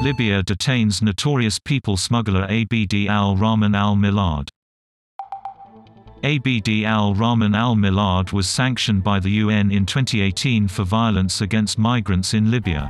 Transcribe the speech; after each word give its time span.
Libya 0.00 0.44
detains 0.44 1.02
notorious 1.02 1.58
people 1.58 1.96
smuggler 1.96 2.44
Abd 2.44 3.08
al-Rahman 3.08 3.74
al 3.74 3.96
Milad. 3.96 4.48
Abd 6.22 6.84
al-Rahman 6.84 7.56
al 7.56 7.74
Milad 7.74 8.32
was 8.32 8.48
sanctioned 8.48 9.02
by 9.02 9.18
the 9.18 9.30
UN 9.30 9.72
in 9.72 9.84
2018 9.84 10.68
for 10.68 10.84
violence 10.84 11.40
against 11.40 11.78
migrants 11.78 12.32
in 12.32 12.48
Libya. 12.48 12.88